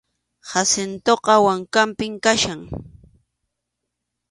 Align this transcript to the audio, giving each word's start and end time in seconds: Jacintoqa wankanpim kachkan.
Jacintoqa 0.49 1.35
wankanpim 1.45 2.13
kachkan. 2.23 2.61